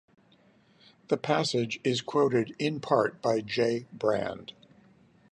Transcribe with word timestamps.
The 1.09 1.17
passage 1.17 1.79
is 1.83 2.01
quoted 2.01 2.55
in 2.57 2.79
part 2.79 3.21
by 3.21 3.41
J. 3.41 3.85
Brand. 3.93 4.51